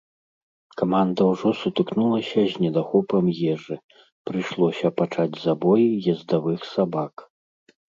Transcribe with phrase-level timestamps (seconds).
[0.81, 3.75] Каманда ўжо сутыкнулася з недахопам ежы,
[4.31, 5.83] прыйшлося пачаць забой
[6.17, 7.13] ездавых сабак.